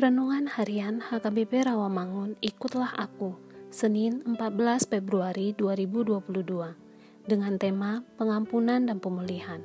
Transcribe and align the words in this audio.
Renungan 0.00 0.48
Harian 0.48 1.04
HKBP 1.04 1.68
Rawamangun 1.68 2.40
Ikutlah 2.40 2.96
Aku 2.96 3.36
Senin 3.68 4.24
14 4.24 4.88
Februari 4.88 5.52
2022 5.52 7.28
dengan 7.28 7.60
tema 7.60 8.00
Pengampunan 8.16 8.88
dan 8.88 9.04
Pemulihan. 9.04 9.60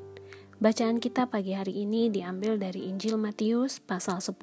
Bacaan 0.59 0.99
kita 0.99 1.31
pagi 1.31 1.55
hari 1.55 1.79
ini 1.79 2.11
diambil 2.11 2.59
dari 2.59 2.91
Injil 2.91 3.15
Matius 3.15 3.79
pasal 3.79 4.19
10 4.19 4.35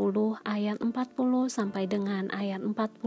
ayat 0.48 0.80
40 0.80 1.52
sampai 1.52 1.84
dengan 1.84 2.32
ayat 2.32 2.64
42 2.64 3.04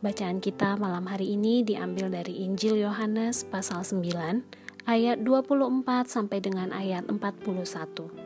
Bacaan 0.00 0.40
kita 0.40 0.80
malam 0.80 1.04
hari 1.04 1.36
ini 1.36 1.60
diambil 1.60 2.08
dari 2.08 2.48
Injil 2.48 2.80
Yohanes 2.80 3.44
pasal 3.44 3.84
9 3.84 4.88
ayat 4.88 5.20
24 5.20 5.84
sampai 6.08 6.40
dengan 6.40 6.72
ayat 6.72 7.04
41 7.12 8.23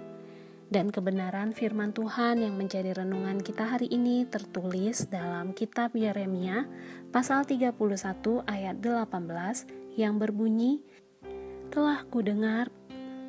dan 0.68 0.92
kebenaran 0.92 1.56
firman 1.56 1.96
Tuhan 1.96 2.44
yang 2.44 2.52
menjadi 2.60 3.00
renungan 3.00 3.40
kita 3.40 3.64
hari 3.64 3.88
ini 3.88 4.28
tertulis 4.28 5.08
dalam 5.08 5.56
kitab 5.56 5.96
Yeremia 5.96 6.68
pasal 7.08 7.48
31 7.48 7.72
ayat 8.44 8.76
18 8.76 9.96
yang 9.96 10.20
berbunyi 10.20 10.84
Telah 11.72 12.04
ku 12.08 12.20
dengar 12.20 12.68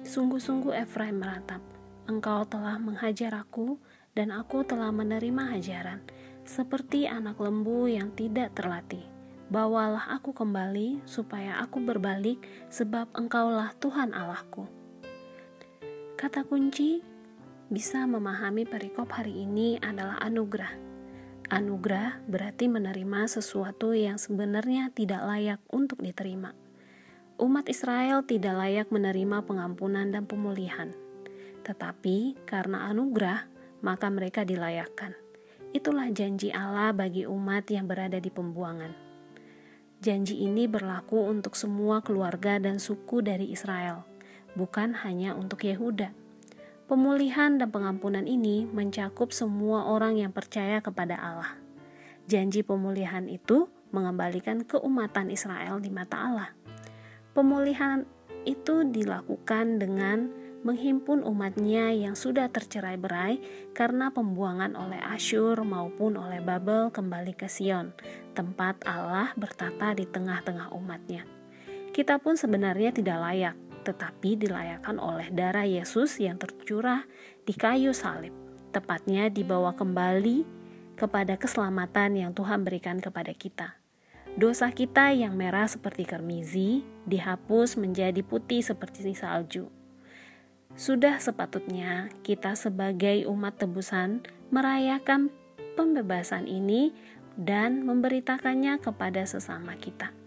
sungguh-sungguh 0.03 0.75
Efraim 0.83 1.19
meratap. 1.19 1.63
Engkau 2.07 2.43
telah 2.47 2.75
menghajar 2.79 3.35
aku 3.35 3.79
dan 4.15 4.35
aku 4.35 4.63
telah 4.67 4.91
menerima 4.91 5.55
hajaran. 5.55 5.99
Seperti 6.43 7.05
anak 7.05 7.37
lembu 7.37 7.85
yang 7.85 8.11
tidak 8.15 8.55
terlatih. 8.57 9.05
Bawalah 9.53 10.17
aku 10.17 10.33
kembali 10.33 11.05
supaya 11.05 11.61
aku 11.61 11.83
berbalik 11.83 12.41
sebab 12.73 13.11
engkaulah 13.13 13.75
Tuhan 13.77 14.15
Allahku. 14.15 14.65
Kata 16.17 16.43
kunci 16.43 17.18
bisa 17.69 18.01
memahami 18.09 18.65
perikop 18.65 19.13
hari 19.13 19.45
ini 19.45 19.77
adalah 19.77 20.17
anugerah. 20.25 20.73
Anugerah 21.53 22.17
berarti 22.25 22.65
menerima 22.65 23.29
sesuatu 23.29 23.93
yang 23.93 24.17
sebenarnya 24.17 24.89
tidak 24.89 25.21
layak 25.21 25.61
untuk 25.69 26.01
diterima. 26.01 26.57
Umat 27.37 27.69
Israel 27.69 28.25
tidak 28.25 28.57
layak 28.57 28.87
menerima 28.89 29.45
pengampunan 29.45 30.09
dan 30.09 30.25
pemulihan, 30.25 30.97
tetapi 31.61 32.41
karena 32.49 32.89
anugerah, 32.89 33.45
maka 33.85 34.09
mereka 34.09 34.41
dilayakkan. 34.41 35.13
Itulah 35.69 36.09
janji 36.09 36.49
Allah 36.49 36.89
bagi 36.89 37.29
umat 37.29 37.69
yang 37.69 37.85
berada 37.85 38.17
di 38.17 38.33
pembuangan. 38.33 38.97
Janji 40.01 40.41
ini 40.41 40.65
berlaku 40.65 41.29
untuk 41.29 41.53
semua 41.53 42.01
keluarga 42.01 42.57
dan 42.57 42.81
suku 42.81 43.21
dari 43.21 43.53
Israel, 43.53 44.09
bukan 44.57 45.05
hanya 45.05 45.37
untuk 45.37 45.69
Yehuda 45.69 46.28
Pemulihan 46.89 47.61
dan 47.61 47.69
pengampunan 47.69 48.25
ini 48.25 48.65
mencakup 48.65 49.29
semua 49.29 49.93
orang 49.93 50.17
yang 50.17 50.33
percaya 50.33 50.81
kepada 50.81 51.21
Allah. 51.21 51.53
Janji 52.25 52.65
pemulihan 52.65 53.29
itu 53.29 53.69
mengembalikan 53.93 54.65
keumatan 54.65 55.29
Israel 55.29 55.77
di 55.77 55.93
mata 55.93 56.17
Allah. 56.17 56.49
Pemulihan 57.37 58.09
itu 58.41 58.81
dilakukan 58.89 59.77
dengan 59.77 60.33
menghimpun 60.65 61.21
umatnya 61.21 61.93
yang 61.93 62.17
sudah 62.17 62.49
tercerai 62.49 62.97
berai 62.97 63.37
karena 63.77 64.09
pembuangan 64.09 64.73
oleh 64.73 64.97
Asyur 65.13 65.61
maupun 65.61 66.17
oleh 66.17 66.41
Babel 66.41 66.89
kembali 66.89 67.37
ke 67.37 67.45
Sion, 67.45 67.93
tempat 68.33 68.81
Allah 68.89 69.29
bertata 69.37 69.93
di 69.93 70.09
tengah-tengah 70.09 70.73
umatnya. 70.73 71.21
Kita 71.93 72.17
pun 72.17 72.33
sebenarnya 72.33 72.89
tidak 72.97 73.21
layak 73.21 73.68
tetapi 73.89 74.37
dilayakkan 74.37 75.01
oleh 75.01 75.33
darah 75.33 75.65
Yesus 75.65 76.21
yang 76.21 76.37
tercurah 76.37 77.09
di 77.41 77.57
kayu 77.57 77.89
salib, 77.89 78.29
tepatnya 78.69 79.33
dibawa 79.33 79.73
kembali 79.73 80.45
kepada 80.93 81.33
keselamatan 81.41 82.21
yang 82.21 82.31
Tuhan 82.37 82.61
berikan 82.61 83.01
kepada 83.01 83.33
kita. 83.33 83.81
Dosa 84.37 84.69
kita 84.69 85.09
yang 85.09 85.33
merah 85.33 85.65
seperti 85.65 86.05
kermizi 86.05 86.85
dihapus 87.09 87.81
menjadi 87.81 88.21
putih 88.21 88.61
seperti 88.61 89.09
salju. 89.17 89.73
Sudah 90.77 91.17
sepatutnya 91.17 92.13
kita 92.21 92.53
sebagai 92.53 93.25
umat 93.25 93.57
tebusan 93.57 94.21
merayakan 94.53 95.33
pembebasan 95.73 96.45
ini 96.45 96.93
dan 97.33 97.81
memberitakannya 97.89 98.77
kepada 98.77 99.25
sesama 99.25 99.73
kita 99.81 100.18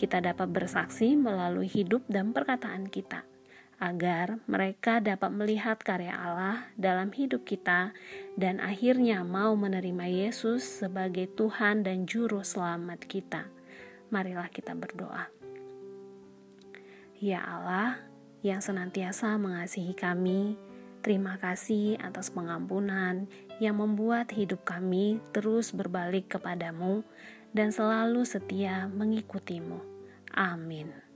kita 0.00 0.24
dapat 0.24 0.48
bersaksi 0.48 1.12
melalui 1.12 1.68
hidup 1.68 2.00
dan 2.08 2.32
perkataan 2.32 2.88
kita, 2.88 3.28
agar 3.76 4.40
mereka 4.48 4.96
dapat 4.96 5.28
melihat 5.28 5.76
karya 5.76 6.16
Allah 6.16 6.72
dalam 6.80 7.12
hidup 7.12 7.44
kita 7.44 7.92
dan 8.40 8.64
akhirnya 8.64 9.20
mau 9.20 9.52
menerima 9.52 10.08
Yesus 10.08 10.64
sebagai 10.64 11.28
Tuhan 11.36 11.84
dan 11.84 12.08
Juru 12.08 12.40
Selamat 12.40 13.04
kita. 13.04 13.44
Marilah 14.08 14.48
kita 14.48 14.72
berdoa. 14.72 15.28
Ya 17.20 17.44
Allah, 17.44 18.00
yang 18.40 18.64
senantiasa 18.64 19.36
mengasihi 19.36 19.92
kami, 19.92 20.56
terima 21.04 21.36
kasih 21.36 22.00
atas 22.00 22.32
pengampunan 22.32 23.28
yang 23.60 23.76
membuat 23.76 24.32
hidup 24.32 24.64
kami 24.64 25.20
terus 25.36 25.76
berbalik 25.76 26.32
kepadamu 26.32 27.04
dan 27.50 27.74
selalu 27.74 28.22
setia 28.22 28.86
mengikutimu. 28.90 29.82
Amin. 30.34 31.09